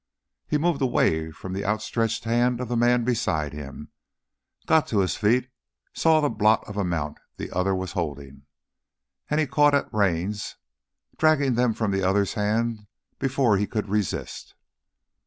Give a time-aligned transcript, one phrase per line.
[0.47, 3.91] He moved away from the outstretched hand of the man beside him,
[4.65, 5.47] got to his feet,
[5.93, 8.47] saw the blot of a mount the other was holding.
[9.29, 10.55] And he caught at reins,
[11.19, 12.87] dragged them from the other's hand
[13.19, 14.55] before he could resist.